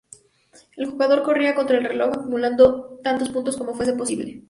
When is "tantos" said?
3.03-3.29